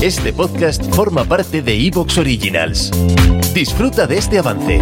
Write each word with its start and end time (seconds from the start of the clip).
Este 0.00 0.32
podcast 0.32 0.80
forma 0.94 1.24
parte 1.24 1.60
de 1.60 1.74
Evox 1.88 2.18
Originals. 2.18 2.92
Disfruta 3.52 4.06
de 4.06 4.18
este 4.18 4.38
avance. 4.38 4.80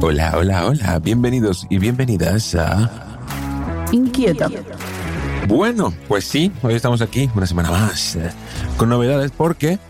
Hola, 0.00 0.34
hola, 0.36 0.66
hola. 0.66 1.00
Bienvenidos 1.00 1.66
y 1.68 1.78
bienvenidas 1.78 2.54
a... 2.54 3.18
Inquieta. 3.90 4.48
Bueno, 5.48 5.92
pues 6.06 6.24
sí, 6.24 6.52
hoy 6.62 6.74
estamos 6.74 7.02
aquí 7.02 7.28
una 7.34 7.48
semana 7.48 7.72
más 7.72 8.14
eh, 8.14 8.30
con 8.76 8.90
novedades 8.90 9.32
porque 9.36 9.80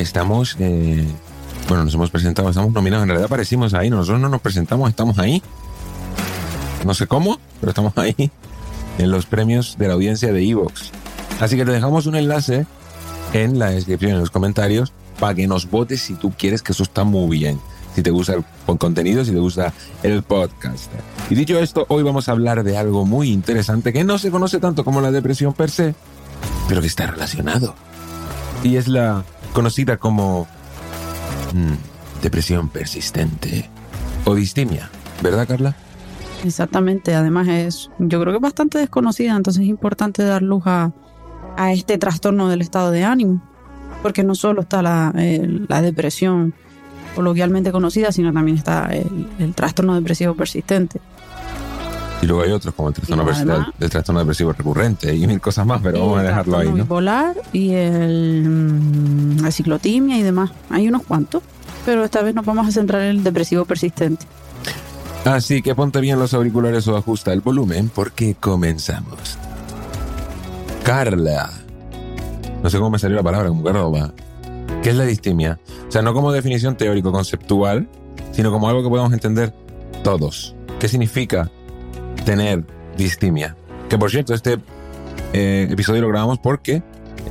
estamos... 0.00 0.56
eh, 0.60 1.06
bueno, 1.68 1.84
nos 1.84 1.92
hemos 1.92 2.10
presentado, 2.10 2.48
estamos 2.48 2.72
nominados. 2.72 3.02
En 3.02 3.10
realidad 3.10 3.26
aparecimos 3.26 3.74
ahí, 3.74 3.90
nosotros 3.90 4.18
no 4.18 4.30
nos 4.30 4.40
presentamos, 4.40 4.88
estamos 4.88 5.18
ahí. 5.18 5.42
No 6.86 6.94
sé 6.94 7.06
cómo, 7.06 7.38
pero 7.60 7.72
estamos 7.72 7.92
ahí 7.98 8.30
en 8.98 9.10
los 9.10 9.26
premios 9.26 9.76
de 9.78 9.88
la 9.88 9.94
audiencia 9.94 10.32
de 10.32 10.42
Evox. 10.48 10.90
Así 11.40 11.56
que 11.56 11.64
te 11.64 11.72
dejamos 11.72 12.06
un 12.06 12.16
enlace 12.16 12.66
en 13.32 13.58
la 13.58 13.70
descripción, 13.70 14.12
en 14.12 14.20
los 14.20 14.30
comentarios, 14.30 14.92
para 15.18 15.34
que 15.34 15.46
nos 15.46 15.70
votes 15.70 16.00
si 16.00 16.14
tú 16.14 16.32
quieres 16.36 16.62
que 16.62 16.72
eso 16.72 16.82
está 16.82 17.04
muy 17.04 17.38
bien. 17.38 17.60
Si 17.94 18.02
te 18.02 18.10
gusta 18.10 18.34
el 18.34 18.44
contenido, 18.78 19.24
si 19.24 19.32
te 19.32 19.38
gusta 19.38 19.72
el 20.02 20.22
podcast. 20.22 20.90
Y 21.30 21.34
dicho 21.34 21.58
esto, 21.58 21.86
hoy 21.88 22.02
vamos 22.02 22.28
a 22.28 22.32
hablar 22.32 22.62
de 22.62 22.76
algo 22.76 23.06
muy 23.06 23.30
interesante 23.30 23.92
que 23.92 24.04
no 24.04 24.18
se 24.18 24.30
conoce 24.30 24.58
tanto 24.58 24.84
como 24.84 25.00
la 25.00 25.10
depresión 25.10 25.54
per 25.54 25.70
se, 25.70 25.94
pero 26.68 26.82
que 26.82 26.86
está 26.86 27.06
relacionado. 27.06 27.74
Y 28.62 28.76
es 28.76 28.88
la 28.88 29.24
conocida 29.54 29.96
como 29.96 30.46
mm, 31.54 32.22
depresión 32.22 32.68
persistente 32.68 33.70
o 34.26 34.34
distimia. 34.34 34.90
¿Verdad, 35.22 35.48
Carla? 35.48 35.74
Exactamente, 36.46 37.14
además 37.14 37.48
es, 37.48 37.90
yo 37.98 38.20
creo 38.20 38.32
que 38.32 38.36
es 38.36 38.42
bastante 38.42 38.78
desconocida, 38.78 39.34
entonces 39.36 39.62
es 39.62 39.68
importante 39.68 40.22
dar 40.24 40.42
luz 40.42 40.62
a, 40.66 40.92
a 41.56 41.72
este 41.72 41.98
trastorno 41.98 42.48
del 42.48 42.60
estado 42.60 42.90
de 42.90 43.04
ánimo, 43.04 43.42
porque 44.02 44.22
no 44.24 44.34
solo 44.34 44.62
está 44.62 44.82
la, 44.82 45.12
eh, 45.16 45.64
la 45.68 45.82
depresión 45.82 46.54
coloquialmente 47.14 47.72
conocida, 47.72 48.12
sino 48.12 48.32
también 48.32 48.56
está 48.58 48.86
el, 48.92 49.26
el 49.38 49.54
trastorno 49.54 49.94
depresivo 49.94 50.34
persistente. 50.34 51.00
Y 52.22 52.26
luego 52.26 52.42
hay 52.42 52.50
otros 52.52 52.74
como 52.74 52.88
el 52.88 52.94
trastorno, 52.94 53.24
además- 53.30 53.68
el 53.78 53.90
trastorno 53.90 54.20
depresivo 54.20 54.52
recurrente 54.52 55.14
y 55.14 55.26
mil 55.26 55.40
cosas 55.40 55.66
más, 55.66 55.80
pero 55.82 56.00
vamos 56.00 56.18
a 56.18 56.20
El 56.22 56.26
dejarlo 56.28 56.56
ahí, 56.58 56.62
trastorno 56.66 56.78
¿no? 56.78 56.84
bipolar 56.84 57.36
y 57.52 57.70
el, 57.72 58.44
mm, 58.48 59.42
la 59.42 59.50
ciclotimia 59.50 60.16
y 60.18 60.22
demás. 60.22 60.50
Hay 60.70 60.88
unos 60.88 61.02
cuantos, 61.02 61.42
pero 61.84 62.04
esta 62.04 62.22
vez 62.22 62.34
nos 62.34 62.44
vamos 62.46 62.66
a 62.66 62.70
centrar 62.70 63.02
en 63.02 63.08
el 63.08 63.24
depresivo 63.24 63.64
persistente. 63.66 64.24
Así 65.26 65.60
que 65.60 65.74
ponte 65.74 66.00
bien 66.00 66.18
los 66.18 66.32
auriculares 66.34 66.86
o 66.88 66.96
ajusta 66.96 67.32
el 67.32 67.40
volumen 67.40 67.90
porque 67.94 68.34
comenzamos. 68.38 69.36
Carla. 70.84 71.50
No 72.62 72.70
sé 72.70 72.78
cómo 72.78 72.90
me 72.90 72.98
salió 72.98 73.16
la 73.16 73.22
palabra, 73.22 73.48
como 73.48 73.64
Carla. 73.64 74.14
¿Qué 74.82 74.90
es 74.90 74.96
la 74.96 75.04
distimia? 75.04 75.58
O 75.88 75.90
sea, 75.90 76.02
no 76.02 76.14
como 76.14 76.30
definición 76.32 76.76
teórico-conceptual, 76.76 77.88
sino 78.32 78.52
como 78.52 78.68
algo 78.68 78.82
que 78.82 78.88
podemos 78.88 79.12
entender 79.12 79.52
todos. 80.04 80.54
¿Qué 80.78 80.88
significa 80.88 81.50
tener 82.24 82.64
distimia? 82.96 83.56
Que 83.88 83.98
por 83.98 84.10
cierto, 84.10 84.32
este 84.32 84.58
eh, 85.32 85.66
episodio 85.70 86.02
lo 86.02 86.08
grabamos 86.08 86.38
porque 86.38 86.82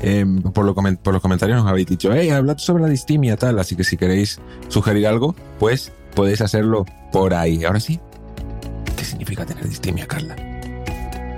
comen- 0.04 0.98
por 0.98 1.14
los 1.14 1.22
comentarios 1.22 1.58
nos 1.58 1.68
habéis 1.70 1.88
dicho, 1.88 2.12
hey, 2.14 2.30
hablad 2.30 2.58
sobre 2.58 2.84
la 2.84 2.90
distimia, 2.90 3.38
tal. 3.38 3.58
Así 3.60 3.76
que 3.78 3.84
si 3.86 3.96
queréis 3.96 4.40
sugerir 4.68 5.08
algo, 5.08 5.34
pues 5.60 5.92
podéis 6.16 6.42
hacerlo 6.42 6.86
por 7.12 7.34
ahí. 7.34 7.64
Ahora 7.66 7.80
sí, 7.80 8.00
¿qué 8.96 9.04
significa 9.04 9.46
tener 9.46 9.68
distimia, 9.68 10.08
Carla? 10.08 10.36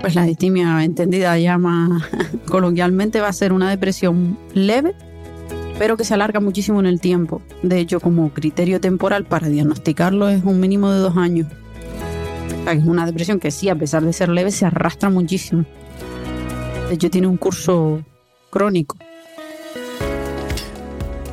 Pues 0.00 0.14
la 0.14 0.22
distimia 0.22 0.82
entendida 0.84 1.36
ya 1.38 1.58
más 1.58 2.02
coloquialmente 2.48 3.20
va 3.20 3.28
a 3.28 3.32
ser 3.32 3.52
una 3.52 3.68
depresión 3.68 4.38
leve, 4.54 4.94
pero 5.78 5.96
que 5.96 6.04
se 6.04 6.14
alarga 6.14 6.40
muchísimo 6.40 6.80
en 6.80 6.86
el 6.86 7.00
tiempo. 7.00 7.42
De 7.62 7.78
hecho, 7.78 8.00
como 8.00 8.30
criterio 8.32 8.80
temporal 8.80 9.24
para 9.24 9.48
diagnosticarlo 9.48 10.28
es 10.28 10.42
un 10.44 10.60
mínimo 10.60 10.90
de 10.90 11.00
dos 11.00 11.16
años. 11.16 11.48
O 12.60 12.64
sea, 12.64 12.72
que 12.72 12.78
es 12.78 12.86
una 12.86 13.04
depresión 13.04 13.40
que 13.40 13.50
sí, 13.50 13.68
a 13.68 13.74
pesar 13.74 14.04
de 14.04 14.12
ser 14.12 14.28
leve, 14.28 14.52
se 14.52 14.64
arrastra 14.64 15.10
muchísimo. 15.10 15.64
De 16.88 16.94
hecho, 16.94 17.10
tiene 17.10 17.26
un 17.26 17.36
curso 17.36 18.02
crónico. 18.50 18.96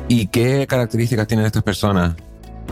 ¿Y 0.08 0.26
qué 0.28 0.66
características 0.68 1.26
tienen 1.26 1.46
estas 1.46 1.62
personas 1.62 2.14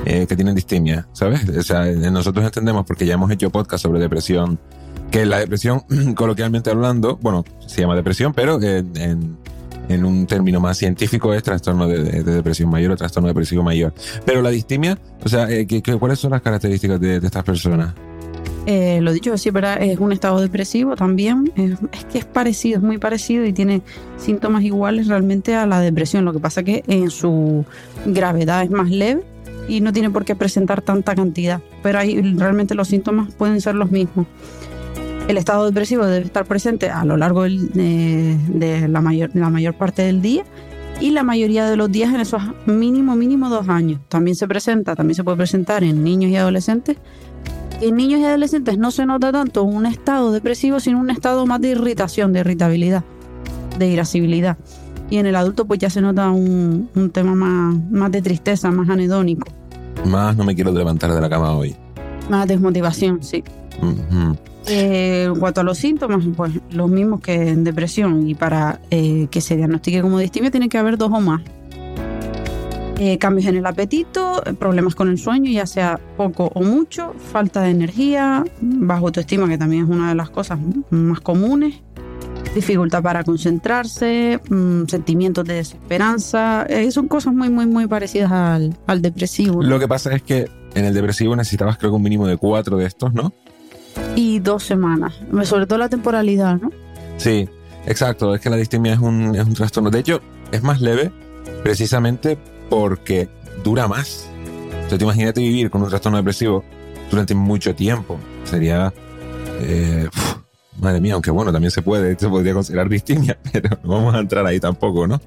eh, 0.04 0.26
que 0.26 0.36
tienen 0.36 0.54
distimia? 0.54 1.06
¿Sabes? 1.12 1.48
O 1.48 1.62
sea, 1.62 1.88
eh, 1.88 1.96
nosotros 2.10 2.44
entendemos, 2.44 2.84
porque 2.86 3.06
ya 3.06 3.14
hemos 3.14 3.30
hecho 3.30 3.50
podcast 3.50 3.82
sobre 3.82 4.00
depresión, 4.00 4.58
que 5.10 5.26
la 5.26 5.38
depresión, 5.38 5.82
coloquialmente 6.14 6.70
hablando, 6.70 7.16
bueno, 7.22 7.44
se 7.66 7.80
llama 7.80 7.94
depresión, 7.96 8.32
pero 8.34 8.60
eh, 8.62 8.84
en, 8.96 9.36
en 9.88 10.04
un 10.04 10.26
término 10.26 10.60
más 10.60 10.78
científico 10.78 11.32
es 11.34 11.42
trastorno 11.42 11.86
de, 11.86 12.02
de- 12.02 12.22
de 12.22 12.34
depresión 12.34 12.70
mayor 12.70 12.92
o 12.92 12.96
trastorno 12.96 13.28
depresivo 13.28 13.62
mayor. 13.62 13.92
Pero 14.24 14.40
la 14.42 14.50
distimia, 14.50 14.98
o 15.24 15.28
sea, 15.28 15.48
eh, 15.50 15.66
¿qué- 15.66 15.82
qué- 15.82 15.96
¿cuáles 15.96 16.18
son 16.18 16.30
las 16.32 16.42
características 16.42 17.00
de, 17.00 17.20
de 17.20 17.26
estas 17.26 17.44
personas? 17.44 17.94
Eh, 18.66 19.00
lo 19.02 19.12
dicho, 19.12 19.36
sí, 19.36 19.50
¿verdad? 19.50 19.82
Es 19.82 19.98
un 19.98 20.10
estado 20.10 20.40
depresivo 20.40 20.96
también. 20.96 21.52
Es, 21.54 21.72
es 21.92 22.04
que 22.06 22.16
es 22.18 22.24
parecido, 22.24 22.78
es 22.78 22.82
muy 22.82 22.96
parecido 22.96 23.44
y 23.44 23.52
tiene 23.52 23.82
síntomas 24.16 24.62
iguales 24.62 25.06
realmente 25.06 25.54
a 25.54 25.66
la 25.66 25.80
depresión. 25.80 26.24
Lo 26.24 26.32
que 26.32 26.38
pasa 26.38 26.62
que 26.62 26.82
en 26.86 27.10
su 27.10 27.66
gravedad 28.06 28.62
es 28.62 28.70
más 28.70 28.88
leve 28.88 29.22
y 29.68 29.80
no 29.80 29.92
tiene 29.92 30.10
por 30.10 30.24
qué 30.24 30.34
presentar 30.36 30.82
tanta 30.82 31.14
cantidad. 31.14 31.60
Pero 31.82 31.98
ahí 31.98 32.20
realmente 32.36 32.74
los 32.74 32.88
síntomas 32.88 33.32
pueden 33.34 33.60
ser 33.60 33.74
los 33.74 33.90
mismos. 33.90 34.26
El 35.28 35.38
estado 35.38 35.64
depresivo 35.64 36.04
debe 36.06 36.26
estar 36.26 36.44
presente 36.44 36.90
a 36.90 37.04
lo 37.04 37.16
largo 37.16 37.44
del- 37.44 37.70
de, 37.72 38.36
de 38.48 38.88
la, 38.88 39.00
mayor, 39.00 39.30
la 39.34 39.48
mayor 39.50 39.74
parte 39.74 40.02
del 40.02 40.20
día 40.20 40.44
y 41.00 41.10
la 41.10 41.22
mayoría 41.22 41.68
de 41.68 41.76
los 41.76 41.90
días 41.90 42.12
en 42.14 42.20
esos 42.20 42.42
mínimo, 42.66 43.16
mínimo 43.16 43.48
dos 43.48 43.68
años. 43.68 44.00
También 44.08 44.36
se 44.36 44.46
presenta, 44.46 44.94
también 44.94 45.14
se 45.14 45.24
puede 45.24 45.38
presentar 45.38 45.82
en 45.82 46.04
niños 46.04 46.30
y 46.30 46.36
adolescentes 46.36 46.98
en 47.80 47.96
niños 47.96 48.20
y 48.20 48.24
adolescentes 48.24 48.78
no 48.78 48.92
se 48.92 49.04
nota 49.04 49.32
tanto 49.32 49.64
un 49.64 49.84
estado 49.84 50.30
depresivo, 50.32 50.78
sino 50.78 51.00
un 51.00 51.10
estado 51.10 51.44
más 51.44 51.60
de 51.60 51.70
irritación, 51.70 52.32
de 52.32 52.40
irritabilidad, 52.40 53.02
de 53.78 53.88
irascibilidad. 53.88 54.56
Y 55.10 55.18
en 55.18 55.26
el 55.26 55.36
adulto 55.36 55.66
pues 55.66 55.78
ya 55.80 55.90
se 55.90 56.00
nota 56.00 56.30
un, 56.30 56.88
un 56.94 57.10
tema 57.10 57.34
más, 57.34 57.74
más 57.90 58.10
de 58.10 58.22
tristeza, 58.22 58.70
más 58.70 58.88
anedónico, 58.88 59.46
Más 60.06 60.36
no 60.36 60.44
me 60.44 60.54
quiero 60.54 60.72
levantar 60.72 61.12
de 61.12 61.20
la 61.20 61.28
cama 61.28 61.52
hoy. 61.52 61.76
más 62.28 62.48
desmotivación, 62.48 63.22
sí. 63.22 63.44
Eh, 64.66 65.24
en 65.28 65.38
cuanto 65.38 65.60
a 65.60 65.64
los 65.64 65.76
síntomas, 65.76 66.24
pues 66.36 66.52
los 66.70 66.88
mismos 66.88 67.20
que 67.20 67.50
en 67.50 67.64
depresión 67.64 68.26
y 68.26 68.34
para 68.34 68.80
eh, 68.90 69.26
que 69.30 69.40
se 69.42 69.56
diagnostique 69.56 70.00
como 70.00 70.18
distimia 70.18 70.50
tiene 70.50 70.68
que 70.70 70.78
haber 70.78 70.96
dos 70.96 71.12
o 71.12 71.20
más. 71.20 71.42
Eh, 72.96 73.18
cambios 73.18 73.46
en 73.46 73.56
el 73.56 73.66
apetito, 73.66 74.40
problemas 74.58 74.94
con 74.94 75.08
el 75.08 75.18
sueño, 75.18 75.50
ya 75.50 75.66
sea 75.66 75.98
poco 76.16 76.50
o 76.54 76.62
mucho, 76.62 77.12
falta 77.32 77.60
de 77.62 77.70
energía, 77.70 78.44
bajo 78.60 79.06
autoestima, 79.06 79.48
que 79.48 79.58
también 79.58 79.82
es 79.84 79.90
una 79.90 80.08
de 80.10 80.14
las 80.14 80.30
cosas 80.30 80.60
más 80.90 81.20
comunes, 81.20 81.74
dificultad 82.54 83.02
para 83.02 83.24
concentrarse, 83.24 84.40
mm, 84.48 84.84
sentimientos 84.86 85.44
de 85.44 85.54
desesperanza, 85.54 86.64
eh, 86.68 86.90
son 86.90 87.08
cosas 87.08 87.34
muy, 87.34 87.50
muy, 87.50 87.66
muy 87.66 87.86
parecidas 87.86 88.30
al, 88.32 88.76
al 88.86 89.02
depresivo. 89.02 89.62
¿no? 89.62 89.68
Lo 89.68 89.78
que 89.78 89.88
pasa 89.88 90.14
es 90.14 90.22
que 90.22 90.48
en 90.74 90.84
el 90.84 90.94
depresivo 90.94 91.36
necesitabas 91.36 91.78
creo 91.78 91.90
que 91.90 91.96
un 91.96 92.02
mínimo 92.02 92.26
de 92.26 92.36
cuatro 92.36 92.76
de 92.78 92.86
estos, 92.86 93.12
¿no? 93.14 93.32
Y 94.16 94.40
dos 94.40 94.64
semanas, 94.64 95.14
sobre 95.44 95.66
todo 95.66 95.78
la 95.78 95.88
temporalidad, 95.88 96.60
¿no? 96.60 96.70
Sí, 97.16 97.48
exacto. 97.86 98.34
Es 98.34 98.40
que 98.40 98.50
la 98.50 98.56
distimia 98.56 98.94
es 98.94 98.98
un, 98.98 99.34
es 99.36 99.46
un 99.46 99.54
trastorno. 99.54 99.90
De 99.90 100.00
hecho, 100.00 100.20
es 100.50 100.62
más 100.62 100.80
leve 100.80 101.12
precisamente 101.62 102.36
porque 102.68 103.28
dura 103.62 103.86
más. 103.86 104.28
O 104.86 104.88
sea, 104.88 104.98
tú 104.98 105.04
imagínate 105.04 105.40
vivir 105.40 105.70
con 105.70 105.82
un 105.82 105.88
trastorno 105.88 106.18
depresivo 106.18 106.64
durante 107.10 107.34
mucho 107.34 107.74
tiempo. 107.74 108.18
Sería... 108.44 108.92
eh, 109.60 110.08
madre 110.80 111.00
mía, 111.00 111.14
aunque 111.14 111.30
bueno, 111.30 111.52
también 111.52 111.70
se 111.70 111.82
puede, 111.82 112.18
se 112.18 112.28
podría 112.28 112.52
considerar 112.54 112.88
distimia, 112.88 113.38
pero 113.52 113.70
no 113.82 113.90
vamos 113.90 114.14
a 114.14 114.18
entrar 114.20 114.44
ahí 114.46 114.60
tampoco, 114.60 115.06
¿no? 115.06 115.20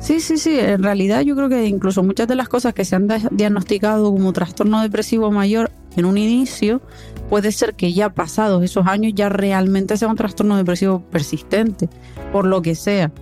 Sí, 0.00 0.20
sí, 0.20 0.36
sí. 0.36 0.58
En 0.58 0.82
realidad 0.82 1.22
yo 1.22 1.34
creo 1.34 1.48
que 1.48 1.66
incluso 1.66 2.02
muchas 2.02 2.28
de 2.28 2.34
las 2.34 2.48
cosas 2.48 2.74
que 2.74 2.84
se 2.84 2.94
han 2.94 3.08
dia- 3.08 3.28
diagnosticado 3.30 4.12
como 4.12 4.32
trastorno 4.34 4.82
depresivo 4.82 5.30
mayor 5.30 5.70
en 5.96 6.04
un 6.04 6.18
inicio, 6.18 6.82
puede 7.30 7.52
ser 7.52 7.74
que 7.74 7.92
ya 7.94 8.10
pasados 8.10 8.62
esos 8.62 8.86
años 8.86 9.12
ya 9.14 9.30
realmente 9.30 9.96
sea 9.96 10.08
un 10.08 10.16
trastorno 10.16 10.56
depresivo 10.58 11.00
persistente, 11.10 11.88
por 12.32 12.44
lo 12.44 12.60
que 12.60 12.74
sea. 12.74 13.12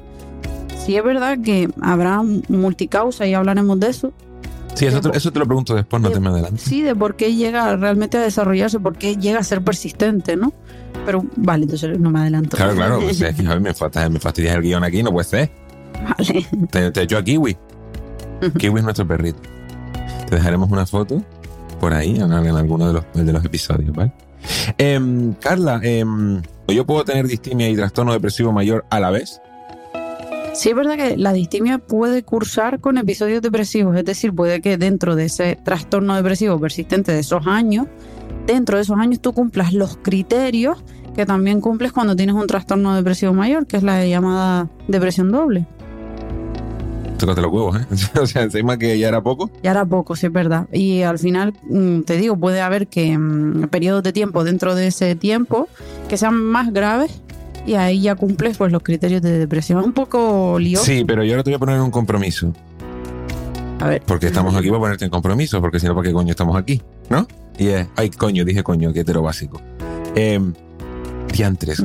Sí 0.85 0.97
es 0.97 1.05
verdad 1.05 1.39
que 1.45 1.69
habrá 1.81 2.21
multicausa 2.49 3.27
y 3.29 3.35
hablaremos 3.35 3.79
de 3.79 3.89
eso. 3.89 4.13
Sí, 4.75 4.87
eso 4.87 5.01
te, 5.01 5.17
eso 5.17 5.31
te 5.33 5.39
lo 5.39 5.47
pregunto 5.47 5.75
después, 5.75 6.03
no 6.03 6.11
te 6.11 6.21
me 6.21 6.29
adelantes. 6.29 6.63
Sí, 6.63 6.83
de 6.83 6.95
por 6.95 7.17
qué 7.17 7.35
llega 7.35 7.77
realmente 7.77 8.19
a 8.19 8.23
desarrollarse, 8.23 8.81
por 8.81 8.97
qué 8.97 9.17
llega 9.17 9.39
a 9.41 9.45
ser 9.45 9.63
persistente, 9.63 10.37
¿no? 10.37 10.53
Pero 11.05 11.25
vale, 11.37 11.65
entonces 11.65 11.99
no 11.99 12.11
me 12.11 12.21
adelanto. 12.21 12.57
Claro, 12.57 12.75
claro, 12.75 13.01
pues 13.03 13.21
es 13.21 13.35
que 13.35 13.47
a 13.47 13.55
mí 13.55 13.61
me, 13.61 13.75
fastidia, 13.75 14.09
me 14.09 14.19
fastidias 14.19 14.57
el 14.57 14.63
guion 14.63 14.85
aquí, 14.85 15.03
no 15.03 15.13
puede 15.13 15.29
ser. 15.29 15.51
Vale. 15.95 16.47
Te, 16.71 16.91
te 16.91 17.03
echo 17.03 17.19
a 17.19 17.23
Kiwi. 17.23 17.57
Kiwi 18.59 18.79
es 18.79 18.85
nuestro 18.85 19.07
perrito. 19.07 19.41
Te 20.29 20.37
dejaremos 20.37 20.71
una 20.71 20.87
foto 20.87 21.23
por 21.79 21.93
ahí 21.93 22.17
en, 22.17 22.33
en 22.33 22.57
alguno 22.57 22.87
de 22.87 22.93
los, 22.95 23.05
de 23.13 23.33
los 23.33 23.45
episodios, 23.45 23.95
¿vale? 23.95 24.13
Em, 24.79 25.35
Carla, 25.35 25.81
¿O 26.67 26.73
yo 26.73 26.87
puedo 26.87 27.05
tener 27.05 27.27
distimia 27.27 27.69
y 27.69 27.77
trastorno 27.77 28.13
depresivo 28.13 28.53
mayor 28.53 28.85
a 28.91 29.01
la 29.01 29.11
vez? 29.11 29.41
Sí, 30.53 30.69
es 30.69 30.77
verdad 30.77 30.97
que 30.97 31.17
la 31.17 31.33
distimia 31.33 31.79
puede 31.79 32.23
cursar 32.25 32.81
con 32.81 32.99
episodios 32.99 33.41
depresivos, 33.41 33.97
es 33.97 34.05
decir, 34.05 34.35
puede 34.35 34.61
que 34.61 34.77
dentro 34.77 35.17
de 35.17 35.25
ese 35.25 35.57
trastorno 35.57 36.15
depresivo 36.15 36.61
persistente 36.61 37.11
de 37.13 37.21
esos 37.21 37.47
años, 37.47 37.87
dentro 38.47 38.77
de 38.77 38.83
esos 38.83 38.99
años 38.99 39.21
tú 39.21 39.33
cumplas 39.33 39.73
los 39.73 39.97
criterios 39.97 40.85
que 41.15 41.25
también 41.27 41.61
cumples 41.61 41.93
cuando 41.93 42.17
tienes 42.17 42.35
un 42.35 42.47
trastorno 42.47 42.95
depresivo 42.95 43.33
mayor, 43.33 43.67
que 43.67 43.79
es 43.79 43.83
la 43.83 44.05
llamada 44.07 44.69
depresión 44.89 45.31
doble. 45.31 45.67
Tócate 47.19 47.41
los 47.41 47.53
huevos, 47.53 47.77
¿eh? 47.77 47.87
o 48.21 48.27
sea, 48.27 48.43
encima 48.43 48.77
que 48.79 48.99
ya 48.99 49.09
era 49.09 49.23
poco. 49.23 49.51
Ya 49.63 49.71
era 49.71 49.87
poco, 49.87 50.17
sí 50.17 50.27
es 50.27 50.33
verdad. 50.33 50.67
Y 50.73 51.03
al 51.03 51.19
final, 51.19 51.55
mm, 51.63 52.01
te 52.01 52.17
digo, 52.17 52.37
puede 52.37 52.61
haber 52.61 52.89
que 52.89 53.17
mm, 53.17 53.69
periodos 53.69 54.03
de 54.03 54.13
tiempo 54.13 54.45
dentro 54.45 54.75
de 54.75 54.89
ese 54.89 55.15
tiempo 55.15 55.69
que 56.09 56.17
sean 56.17 56.43
más 56.43 56.73
graves 56.73 57.23
y 57.67 57.75
ahí 57.75 58.01
ya 58.01 58.15
cumples 58.15 58.57
pues 58.57 58.73
los 58.73 58.83
criterios 58.83 59.23
de 59.23 59.39
depresión. 59.39 59.81
Es 59.81 59.87
un 59.87 59.93
poco 59.93 60.59
lioso. 60.59 60.85
Sí, 60.85 61.05
pero 61.07 61.25
yo 61.25 61.33
ahora 61.33 61.45
te 61.45 61.51
voy 61.51 61.57
a 61.57 61.59
poner 61.59 61.81
un 61.81 61.91
compromiso. 61.91 62.53
A 63.81 63.89
ver. 63.89 64.03
Porque 64.07 64.27
estamos 64.27 64.55
aquí 64.55 64.69
para 64.69 64.81
ponerte 64.81 65.05
en 65.05 65.11
compromiso, 65.11 65.61
porque 65.61 65.81
si 65.81 65.87
no, 65.87 65.95
¿para 65.95 66.09
qué 66.09 66.13
coño 66.13 66.31
estamos 66.31 66.57
aquí? 66.57 66.81
¿No? 67.11 67.27
Y 67.59 67.69
es, 67.69 67.89
ay, 67.97 68.11
coño, 68.11 68.45
dije 68.45 68.63
coño, 68.63 68.93
que 68.93 69.01
hetero 69.01 69.23
básico. 69.23 69.61
Eh, 70.15 70.41
diantres, 71.33 71.83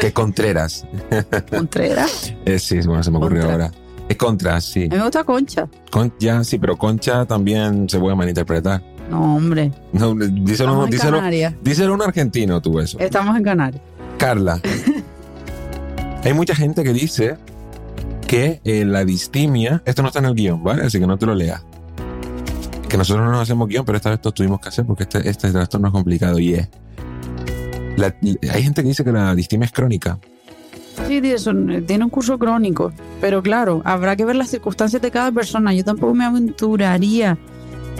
que 0.00 0.12
contreras. 0.12 0.86
Contreras. 1.50 2.34
Eh, 2.44 2.58
sí, 2.58 2.80
bueno, 2.80 3.02
se 3.02 3.10
me 3.10 3.18
ocurrió 3.18 3.42
Contra. 3.42 3.66
ahora. 3.66 3.72
Es 4.08 4.16
contra, 4.16 4.60
sí. 4.60 4.86
A 4.86 4.88
mí 4.88 4.96
me 4.96 5.02
gusta 5.04 5.22
Concha. 5.22 5.68
Con, 5.88 6.12
ya, 6.18 6.42
sí, 6.42 6.58
pero 6.58 6.76
concha 6.76 7.24
también 7.26 7.88
se 7.88 7.96
puede 8.00 8.16
malinterpretar. 8.16 8.82
No, 9.08 9.36
hombre. 9.36 9.70
No, 9.92 10.16
díselo, 10.16 10.86
díselo, 10.86 11.20
díselo 11.62 11.92
a 11.92 11.94
un 11.94 12.02
argentino 12.02 12.60
tú 12.60 12.80
eso. 12.80 12.98
Estamos 12.98 13.36
en 13.36 13.44
Canarias. 13.44 13.82
Carla, 14.20 14.60
hay 16.24 16.34
mucha 16.34 16.54
gente 16.54 16.84
que 16.84 16.92
dice 16.92 17.38
que 18.26 18.60
eh, 18.64 18.84
la 18.84 19.04
distimia, 19.06 19.82
esto 19.86 20.02
no 20.02 20.08
está 20.08 20.18
en 20.20 20.26
el 20.26 20.34
guion, 20.34 20.62
¿vale? 20.62 20.82
Así 20.84 21.00
que 21.00 21.06
no 21.06 21.16
te 21.16 21.24
lo 21.24 21.34
leas. 21.34 21.62
Que 22.86 22.98
nosotros 22.98 23.24
no 23.24 23.32
nos 23.32 23.40
hacemos 23.42 23.66
guion, 23.66 23.84
pero 23.86 23.96
esta 23.96 24.10
vez 24.10 24.20
lo 24.22 24.30
tuvimos 24.32 24.60
que 24.60 24.68
hacer 24.68 24.84
porque 24.84 25.04
este, 25.04 25.26
este 25.28 25.50
trastorno 25.50 25.88
es 25.88 25.92
complicado 25.94 26.38
y 26.38 26.52
es. 26.54 26.68
la- 27.96 28.14
hay 28.52 28.62
gente 28.62 28.82
que 28.82 28.88
dice 28.88 29.02
que 29.04 29.12
la 29.12 29.34
distimia 29.34 29.64
es 29.64 29.72
crónica. 29.72 30.18
Sí, 31.08 31.22
tiene 31.86 32.04
un 32.04 32.10
curso 32.10 32.38
crónico, 32.38 32.92
pero 33.22 33.42
claro, 33.42 33.80
habrá 33.86 34.16
que 34.16 34.26
ver 34.26 34.36
las 34.36 34.50
circunstancias 34.50 35.00
de 35.00 35.10
cada 35.10 35.32
persona. 35.32 35.72
Yo 35.72 35.82
tampoco 35.82 36.14
me 36.14 36.24
aventuraría 36.26 37.38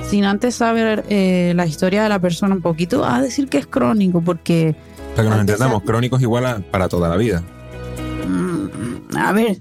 sin 0.09 0.25
antes 0.25 0.57
saber 0.57 1.05
eh, 1.09 1.55
la 1.57 1.67
historia 1.67 2.03
de 2.03 2.09
la 2.11 2.19
persona 2.19 2.55
un 2.55 2.61
poquito 2.61 3.05
a 3.05 3.23
decir 3.23 3.49
que 3.49 3.57
es 3.59 3.67
crónico, 3.67 4.21
porque, 4.21 4.75
Que 5.23 5.31
nos 5.31 5.41
entendamos, 5.41 5.79
ser- 5.79 5.87
crónico 5.87 6.17
es 6.17 6.23
igual 6.23 6.47
a 6.47 6.59
para 6.61 6.89
toda 6.89 7.09
la 7.09 7.17
vida. 7.17 7.43
mm, 8.29 9.17
a 9.17 9.33
ver, 9.33 9.59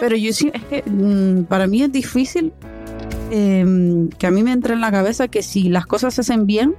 pero 0.00 0.16
yo 0.16 0.32
sí, 0.32 0.50
es 0.52 0.62
que 0.64 0.82
mm, 0.90 1.44
para 1.44 1.66
mí 1.66 1.82
es 1.82 1.92
difícil 1.92 2.52
eh, 3.30 4.08
que 4.18 4.26
a 4.26 4.30
mí 4.30 4.42
me 4.42 4.52
entre 4.52 4.74
en 4.74 4.80
la 4.80 4.90
cabeza 4.92 5.28
que 5.28 5.42
si 5.42 5.68
las 5.68 5.86
cosas 5.86 6.14
se 6.14 6.20
hacen 6.22 6.46
bien, 6.46 6.74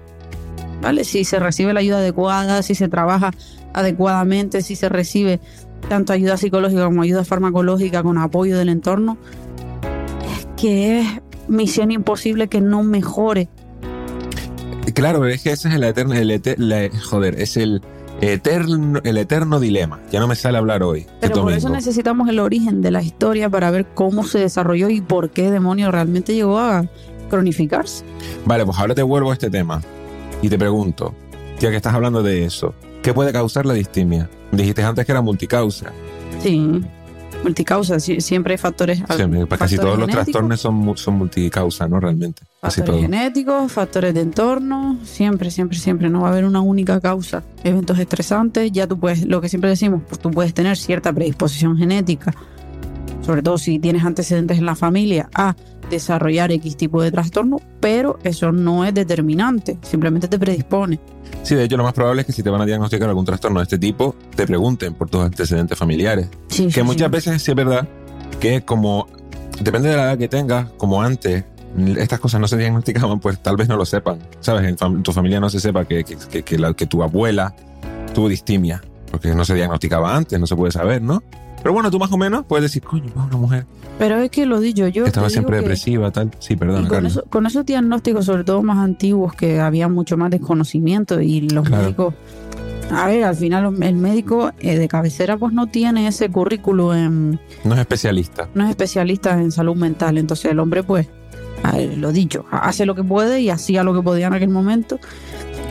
¿vale? 0.81 1.03
Si 1.03 1.23
se 1.25 1.39
recibe 1.39 1.73
la 1.73 1.79
ayuda 1.79 1.97
adecuada, 1.97 2.61
si 2.61 2.75
se 2.75 2.87
trabaja 2.87 3.31
adecuadamente, 3.73 4.61
si 4.61 4.75
se 4.75 4.87
recibe 4.89 5.39
tanto 5.89 6.13
ayuda 6.13 6.37
psicológica 6.37 6.85
como 6.85 7.01
ayuda 7.01 7.23
farmacológica 7.25 8.03
con 8.03 8.17
apoyo 8.17 8.57
del 8.57 8.69
entorno, 8.69 9.17
es 10.37 10.47
que 10.55 10.99
es 11.01 11.07
misión 11.47 11.91
imposible 11.91 12.47
que 12.47 12.61
no 12.61 12.83
mejore. 12.83 13.49
Claro, 14.93 15.25
es 15.25 15.41
que 15.41 15.51
ese 15.51 15.67
es 15.67 15.73
el 15.75 15.83
eterno, 15.83 16.13
el 16.13 16.31
ete- 16.31 16.55
la- 16.57 16.89
joder, 17.03 17.39
es 17.41 17.57
el 17.57 17.81
eterno, 18.21 18.99
el 19.03 19.17
eterno 19.17 19.59
dilema. 19.59 19.99
Ya 20.11 20.19
no 20.19 20.27
me 20.27 20.35
sale 20.35 20.57
hablar 20.57 20.83
hoy. 20.83 21.05
Pero 21.19 21.41
por 21.41 21.53
eso 21.53 21.69
necesitamos 21.69 22.29
el 22.29 22.39
origen 22.39 22.81
de 22.81 22.91
la 22.91 23.01
historia 23.01 23.49
para 23.49 23.71
ver 23.71 23.85
cómo 23.93 24.25
se 24.25 24.39
desarrolló 24.39 24.89
y 24.89 25.01
por 25.01 25.29
qué 25.29 25.51
demonio 25.51 25.91
realmente 25.91 26.33
llegó 26.33 26.59
a 26.59 26.85
cronificarse. 27.29 28.03
Vale, 28.45 28.65
pues 28.65 28.77
ahora 28.77 28.95
te 28.95 29.03
vuelvo 29.03 29.31
a 29.31 29.33
este 29.33 29.49
tema 29.49 29.81
y 30.41 30.49
te 30.49 30.57
pregunto, 30.57 31.13
ya 31.59 31.69
que 31.69 31.77
estás 31.77 31.93
hablando 31.93 32.23
de 32.23 32.45
eso, 32.45 32.73
¿qué 33.01 33.13
puede 33.13 33.31
causar 33.31 33.65
la 33.65 33.73
distimia? 33.73 34.29
Dijiste 34.51 34.83
antes 34.83 35.05
que 35.05 35.11
era 35.11 35.21
multicausa. 35.21 35.91
Sí, 36.41 36.81
multicausa, 37.45 37.99
siempre 37.99 38.55
hay 38.55 38.57
factores. 38.57 39.01
Siempre, 39.15 39.45
pues 39.45 39.59
casi 39.59 39.77
todos 39.77 39.97
los 39.97 40.09
trastornos 40.09 40.59
son, 40.59 40.97
son 40.97 41.13
multicausa, 41.15 41.87
¿no? 41.87 41.99
Realmente. 41.99 42.43
Factores 42.61 43.01
genéticos, 43.01 43.71
factores 43.71 44.13
de 44.13 44.21
entorno, 44.21 44.97
siempre, 45.03 45.51
siempre, 45.51 45.77
siempre. 45.77 46.09
No 46.09 46.21
va 46.21 46.29
a 46.29 46.31
haber 46.31 46.45
una 46.45 46.61
única 46.61 46.99
causa. 46.99 47.43
Eventos 47.63 47.99
estresantes, 47.99 48.71
ya 48.71 48.87
tú 48.87 48.99
puedes, 48.99 49.25
lo 49.25 49.39
que 49.41 49.49
siempre 49.49 49.69
decimos, 49.69 50.01
pues 50.07 50.19
tú 50.19 50.31
puedes 50.31 50.53
tener 50.53 50.75
cierta 50.75 51.13
predisposición 51.13 51.77
genética, 51.77 52.33
sobre 53.21 53.41
todo 53.41 53.57
si 53.57 53.79
tienes 53.79 54.03
antecedentes 54.03 54.57
en 54.57 54.65
la 54.65 54.75
familia, 54.75 55.29
a 55.33 55.55
desarrollar 55.89 56.51
X 56.51 56.77
tipo 56.77 57.01
de 57.01 57.11
trastorno, 57.11 57.61
pero 57.79 58.17
eso 58.23 58.51
no 58.51 58.85
es 58.85 58.93
determinante, 58.93 59.77
simplemente 59.81 60.27
te 60.27 60.37
predispone. 60.39 60.99
Sí, 61.43 61.55
de 61.55 61.63
hecho, 61.65 61.77
lo 61.77 61.83
más 61.83 61.93
probable 61.93 62.21
es 62.21 62.25
que 62.27 62.33
si 62.33 62.41
te 62.43 62.49
van 62.49 62.61
a 62.61 62.65
diagnosticar 62.65 63.07
algún 63.09 63.25
trastorno 63.25 63.59
de 63.59 63.63
este 63.63 63.77
tipo, 63.77 64.15
te 64.35 64.45
pregunten 64.47 64.93
por 64.95 65.09
tus 65.09 65.21
antecedentes 65.21 65.77
familiares. 65.77 66.27
Sí, 66.49 66.65
Que 66.67 66.71
sí, 66.71 66.83
muchas 66.83 67.07
sí. 67.07 67.11
veces 67.11 67.41
sí 67.41 67.51
es 67.51 67.55
verdad 67.57 67.87
que 68.39 68.61
como 68.63 69.07
depende 69.61 69.89
de 69.89 69.95
la 69.97 70.03
edad 70.03 70.17
que 70.17 70.27
tengas, 70.27 70.69
como 70.77 71.01
antes, 71.01 71.43
estas 71.97 72.19
cosas 72.19 72.39
no 72.41 72.47
se 72.47 72.57
diagnosticaban, 72.57 73.19
pues 73.19 73.37
tal 73.39 73.57
vez 73.57 73.67
no 73.67 73.75
lo 73.77 73.85
sepan. 73.85 74.19
¿Sabes? 74.39 74.63
En 74.67 74.77
fam- 74.77 75.03
tu 75.03 75.11
familia 75.11 75.39
no 75.39 75.49
se 75.49 75.59
sepa 75.59 75.85
que, 75.85 76.03
que, 76.03 76.15
que- 76.17 76.43
que 76.43 76.57
la- 76.57 76.73
que 76.73 76.85
tu 76.87 77.03
abuela 77.03 77.53
tuvo 78.13 78.27
distimia, 78.29 78.81
porque 79.11 79.33
no 79.35 79.43
se 79.45 79.53
diagnosticaba 79.53 80.15
antes, 80.15 80.39
no 80.39 80.47
se 80.47 80.55
puede 80.55 80.71
saber, 80.71 81.01
¿no? 81.01 81.21
Pero 81.65 81.73
bueno, 81.73 81.89
tú 81.89 81.97
más 81.97 82.11
o 82.11 82.17
menos 82.17 82.45
puedes 82.45 82.61
decir, 82.61 82.83
coño, 82.83 83.05
pues 83.11 83.25
una 83.25 83.37
mujer 83.37 83.65
Pero 83.97 84.17
es 84.19 84.29
que 84.29 84.45
lo 84.45 84.59
dicho, 84.59 84.87
yo 84.87 85.03
estaba 85.07 85.31
siempre 85.31 85.57
depresiva, 85.57 86.11
tal. 86.11 86.29
Sí, 86.37 86.55
perdón, 86.55 86.81
con, 86.83 86.89
Carlos. 86.91 87.11
eso- 87.13 87.23
con 87.27 87.47
esos 87.47 87.65
diagnósticos, 87.65 88.23
sobre 88.25 88.43
todo 88.43 88.61
más 88.61 88.77
antiguos, 88.77 89.33
que 89.33 89.59
había 89.59 89.87
mucho 89.87 90.15
más 90.15 90.29
desconocimiento 90.29 91.19
y 91.21 91.49
los 91.49 91.65
Claro. 91.67 91.81
médicos. 91.85 92.13
A 92.91 93.07
ver, 93.07 93.23
al 93.23 93.35
final 93.35 93.73
el 93.81 93.95
médico 93.95 94.51
eh, 94.59 94.77
de 94.77 94.87
cabecera 94.87 95.37
pues 95.37 95.53
no 95.53 95.65
tiene 95.65 96.07
ese 96.07 96.29
currículo 96.29 96.93
en, 96.93 97.39
No 97.63 97.73
es 97.73 97.79
especialista. 97.79 98.47
no 98.53 98.63
es 98.65 98.69
especialista 98.69 99.41
en 99.41 99.51
salud 99.51 99.75
mental, 99.75 100.19
entonces 100.19 100.51
el 100.51 100.59
hombre 100.59 100.83
pues, 100.83 101.07
a 101.63 101.71
ver, 101.77 101.97
lo 101.97 102.11
dicho, 102.11 102.45
hace 102.51 102.85
lo 102.85 102.93
que 102.93 103.03
puede 103.03 103.41
y 103.41 103.49
hacía 103.49 103.83
lo 103.83 103.91
que 103.95 104.03
podía 104.03 104.27
en 104.27 104.33
aquel 104.35 104.49
momento. 104.49 104.99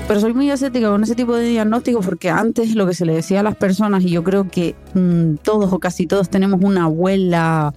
Pero 0.06 0.20
soy 0.20 0.34
muy 0.34 0.50
escéptica 0.50 0.90
con 0.90 1.02
ese 1.02 1.14
tipo 1.14 1.34
de 1.34 1.48
diagnósticos 1.48 2.04
porque 2.04 2.28
antes 2.28 2.74
lo 2.74 2.86
que 2.86 2.92
se 2.92 3.06
le 3.06 3.14
decía 3.14 3.40
a 3.40 3.42
las 3.42 3.56
personas, 3.56 4.04
y 4.04 4.10
yo 4.10 4.22
creo 4.22 4.48
que 4.48 4.74
mm, 4.92 5.36
todos 5.42 5.72
o 5.72 5.78
casi 5.78 6.06
todos 6.06 6.28
tenemos 6.28 6.60
una 6.62 6.84
abuela 6.84 7.72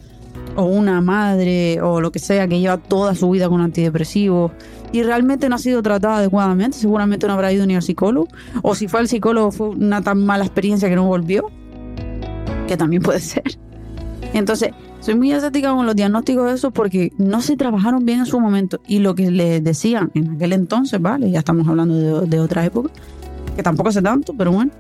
o 0.55 0.65
una 0.65 0.99
madre 0.99 1.81
o 1.81 2.01
lo 2.01 2.11
que 2.11 2.19
sea 2.19 2.47
que 2.47 2.59
lleva 2.59 2.77
toda 2.77 3.15
su 3.15 3.29
vida 3.29 3.47
con 3.47 3.61
antidepresivos 3.61 4.51
y 4.91 5.03
realmente 5.03 5.47
no 5.47 5.55
ha 5.55 5.59
sido 5.59 5.81
tratada 5.81 6.17
adecuadamente, 6.17 6.77
seguramente 6.77 7.27
no 7.27 7.33
habrá 7.33 7.51
ido 7.53 7.65
ni 7.65 7.75
al 7.75 7.81
psicólogo, 7.81 8.27
o 8.61 8.75
si 8.75 8.87
fue 8.87 8.99
al 8.99 9.07
psicólogo 9.07 9.51
fue 9.51 9.69
una 9.69 10.01
tan 10.01 10.25
mala 10.25 10.45
experiencia 10.45 10.89
que 10.89 10.95
no 10.95 11.05
volvió, 11.05 11.49
que 12.67 12.77
también 12.77 13.01
puede 13.01 13.19
ser. 13.19 13.43
Entonces, 14.33 14.71
soy 14.99 15.15
muy 15.15 15.31
escéptica 15.31 15.73
con 15.73 15.85
los 15.85 15.95
diagnósticos 15.95 16.45
de 16.47 16.53
eso 16.53 16.71
porque 16.71 17.13
no 17.17 17.41
se 17.41 17.55
trabajaron 17.55 18.05
bien 18.05 18.19
en 18.19 18.25
su 18.25 18.39
momento. 18.39 18.79
Y 18.87 18.99
lo 18.99 19.15
que 19.15 19.31
les 19.31 19.63
decían 19.63 20.11
en 20.13 20.31
aquel 20.31 20.53
entonces, 20.53 21.01
¿vale? 21.01 21.31
Ya 21.31 21.39
estamos 21.39 21.67
hablando 21.67 22.21
de, 22.21 22.27
de 22.27 22.39
otra 22.39 22.65
época, 22.65 22.89
que 23.55 23.63
tampoco 23.63 23.91
sé 23.91 24.01
tanto, 24.01 24.33
pero 24.37 24.51
bueno. 24.51 24.71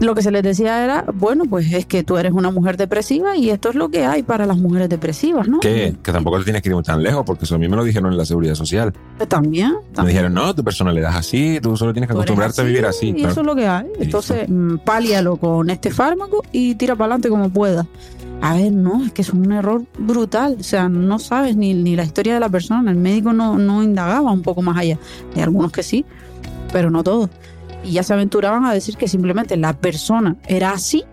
Lo 0.00 0.14
que 0.14 0.22
se 0.22 0.32
les 0.32 0.42
decía 0.42 0.82
era, 0.84 1.04
bueno, 1.14 1.44
pues 1.44 1.72
es 1.72 1.86
que 1.86 2.02
tú 2.02 2.16
eres 2.16 2.32
una 2.32 2.50
mujer 2.50 2.76
depresiva 2.76 3.36
y 3.36 3.50
esto 3.50 3.68
es 3.68 3.76
lo 3.76 3.90
que 3.90 4.04
hay 4.04 4.24
para 4.24 4.44
las 4.44 4.58
mujeres 4.58 4.88
depresivas, 4.88 5.46
¿no? 5.46 5.60
Que, 5.60 5.94
que 6.02 6.12
tampoco 6.12 6.38
te 6.38 6.44
tienes 6.44 6.62
que 6.62 6.68
ir 6.68 6.82
tan 6.82 7.02
lejos, 7.02 7.22
porque 7.24 7.44
eso 7.44 7.54
a 7.54 7.58
mí 7.58 7.68
me 7.68 7.76
lo 7.76 7.84
dijeron 7.84 8.10
en 8.10 8.18
la 8.18 8.24
seguridad 8.24 8.54
social. 8.56 8.92
Que 9.18 9.26
También. 9.26 9.72
Me 9.96 10.08
dijeron, 10.08 10.34
no, 10.34 10.52
tu 10.52 10.64
personalidad 10.64 11.10
es 11.10 11.16
así, 11.16 11.60
tú 11.62 11.76
solo 11.76 11.92
tienes 11.92 12.08
que 12.08 12.14
acostumbrarte 12.14 12.60
a 12.60 12.64
vivir 12.64 12.84
así. 12.84 13.14
Y 13.16 13.24
eso 13.24 13.40
es 13.40 13.46
lo 13.46 13.54
que 13.54 13.68
hay. 13.68 13.86
Entonces, 14.00 14.48
mm, 14.48 14.78
pálialo 14.78 15.36
con 15.36 15.70
este 15.70 15.92
fármaco 15.92 16.42
y 16.50 16.74
tira 16.74 16.96
para 16.96 17.06
adelante 17.06 17.28
como 17.28 17.48
puedas. 17.50 17.86
A 18.46 18.52
ver, 18.56 18.72
no, 18.72 19.02
es 19.06 19.10
que 19.12 19.22
es 19.22 19.30
un 19.30 19.50
error 19.52 19.84
brutal. 19.98 20.56
O 20.60 20.62
sea, 20.62 20.88
no 20.90 21.18
sabes 21.18 21.56
ni, 21.56 21.72
ni 21.72 21.96
la 21.96 22.04
historia 22.04 22.34
de 22.34 22.40
la 22.40 22.50
persona. 22.50 22.90
El 22.90 22.98
médico 22.98 23.32
no, 23.32 23.56
no 23.56 23.82
indagaba 23.82 24.30
un 24.30 24.42
poco 24.42 24.60
más 24.60 24.76
allá. 24.76 24.98
Hay 25.34 25.40
algunos 25.40 25.72
que 25.72 25.82
sí, 25.82 26.04
pero 26.70 26.90
no 26.90 27.02
todos. 27.02 27.30
Y 27.84 27.92
ya 27.92 28.02
se 28.02 28.12
aventuraban 28.12 28.66
a 28.66 28.74
decir 28.74 28.98
que 28.98 29.08
simplemente 29.08 29.56
la 29.56 29.72
persona 29.72 30.36
era 30.46 30.72
así 30.72 31.04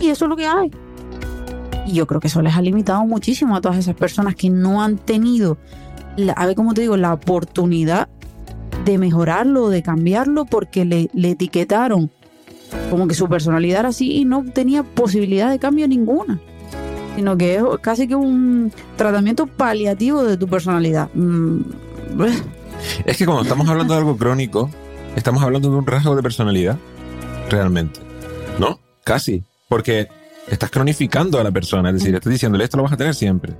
y 0.00 0.10
eso 0.10 0.26
es 0.26 0.28
lo 0.28 0.36
que 0.36 0.46
hay. 0.46 0.70
Y 1.86 1.94
yo 1.94 2.06
creo 2.06 2.20
que 2.20 2.28
eso 2.28 2.40
les 2.40 2.54
ha 2.54 2.62
limitado 2.62 3.04
muchísimo 3.04 3.56
a 3.56 3.60
todas 3.60 3.78
esas 3.78 3.96
personas 3.96 4.36
que 4.36 4.48
no 4.48 4.80
han 4.80 4.98
tenido, 4.98 5.58
la- 6.16 6.34
a 6.34 6.46
ver 6.46 6.54
cómo 6.54 6.72
te 6.72 6.82
digo, 6.82 6.96
la 6.96 7.12
oportunidad 7.14 8.08
de 8.84 8.96
mejorarlo, 8.98 9.70
de 9.70 9.82
cambiarlo, 9.82 10.44
porque 10.44 10.84
le, 10.84 11.10
le 11.14 11.30
etiquetaron 11.30 12.10
como 12.92 13.08
que 13.08 13.14
su 13.14 13.26
personalidad 13.26 13.80
era 13.80 13.88
así 13.88 14.18
y 14.18 14.26
no 14.26 14.44
tenía 14.44 14.82
posibilidad 14.82 15.48
de 15.50 15.58
cambio 15.58 15.88
ninguna. 15.88 16.38
Sino 17.16 17.38
que 17.38 17.54
es 17.56 17.62
casi 17.80 18.06
que 18.06 18.14
un 18.14 18.70
tratamiento 18.96 19.46
paliativo 19.46 20.22
de 20.24 20.36
tu 20.36 20.46
personalidad. 20.46 21.08
Mm, 21.14 21.60
Es 23.06 23.16
que 23.16 23.24
cuando 23.24 23.44
estamos 23.44 23.66
hablando 23.66 23.94
de 23.94 24.00
algo 24.00 24.18
crónico, 24.18 24.68
estamos 25.16 25.42
hablando 25.42 25.70
de 25.70 25.76
un 25.76 25.86
rasgo 25.86 26.14
de 26.14 26.22
personalidad. 26.22 26.76
realmente. 27.48 27.98
¿No? 28.58 28.78
Casi. 29.04 29.42
Porque 29.70 30.08
estás 30.48 30.70
cronificando 30.70 31.40
a 31.40 31.44
la 31.44 31.50
persona, 31.50 31.88
es 31.88 31.94
decir, 31.94 32.14
estás 32.14 32.30
diciéndole 32.30 32.64
esto 32.64 32.76
lo 32.76 32.82
vas 32.82 32.92
a 32.92 32.98
tener 32.98 33.14
siempre. 33.14 33.54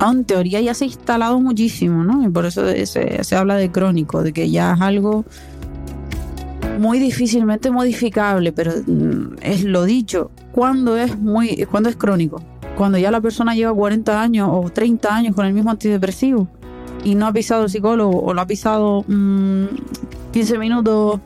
Ah, 0.00 0.10
en 0.12 0.24
teoría 0.24 0.60
ya 0.60 0.74
se 0.74 0.86
ha 0.86 0.88
instalado 0.88 1.38
muchísimo, 1.38 2.02
¿no? 2.02 2.26
Y 2.26 2.30
por 2.30 2.46
eso 2.46 2.66
se, 2.66 3.22
se 3.22 3.36
habla 3.36 3.54
de 3.54 3.70
crónico, 3.70 4.24
de 4.24 4.32
que 4.32 4.50
ya 4.50 4.72
es 4.74 4.80
algo 4.80 5.24
muy 6.78 6.98
difícilmente 6.98 7.70
modificable, 7.70 8.52
pero 8.52 8.72
mm, 8.86 9.36
es 9.42 9.64
lo 9.64 9.84
dicho. 9.84 10.30
¿Cuándo 10.52 10.96
es, 10.96 11.18
muy, 11.18 11.66
¿Cuándo 11.70 11.88
es 11.88 11.96
crónico? 11.96 12.42
Cuando 12.76 12.98
ya 12.98 13.10
la 13.10 13.20
persona 13.20 13.54
lleva 13.54 13.72
40 13.72 14.20
años 14.20 14.48
o 14.50 14.70
30 14.70 15.14
años 15.14 15.34
con 15.34 15.46
el 15.46 15.52
mismo 15.52 15.70
antidepresivo 15.70 16.48
y 17.04 17.14
no 17.14 17.26
ha 17.26 17.32
pisado 17.32 17.64
el 17.64 17.70
psicólogo 17.70 18.22
o 18.22 18.34
lo 18.34 18.40
ha 18.40 18.46
pisado 18.46 19.04
15 19.04 19.12
mm, 19.12 20.58
minutos 20.58 21.20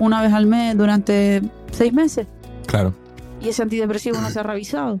una 0.00 0.22
vez 0.22 0.32
al 0.32 0.46
mes 0.46 0.76
durante 0.76 1.42
6 1.72 1.92
meses. 1.92 2.26
Claro. 2.66 2.94
Y 3.40 3.48
ese 3.48 3.62
antidepresivo 3.62 4.20
no 4.20 4.30
se 4.30 4.40
ha 4.40 4.42
revisado. 4.42 5.00